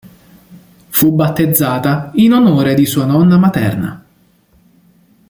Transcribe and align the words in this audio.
Fu 0.89 1.11
battezzata 1.13 2.09
in 2.15 2.31
onore 2.33 2.73
di 2.73 2.87
sua 2.87 3.05
nonna 3.05 3.37
materna. 3.37 4.03